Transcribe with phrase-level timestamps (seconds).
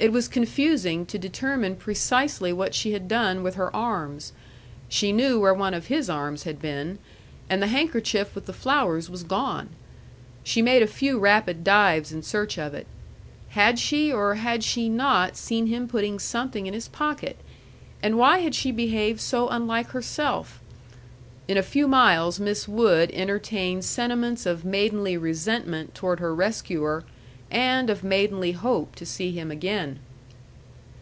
[0.00, 4.32] It was confusing to determine precisely what she had done with her arms.
[4.88, 7.00] She knew where one of his arms had been.
[7.50, 9.70] And the handkerchief with the flowers was gone.
[10.44, 12.86] She made a few rapid dives in search of it.
[13.48, 17.36] Had she, or had she not, seen him putting something in his pocket?
[18.00, 20.60] And why had she behaved so unlike herself?
[21.48, 27.02] In a few miles Miss Wood entertained sentiments of maidenly resentment toward her rescuer,
[27.50, 29.98] and of maidenly hope to see him again.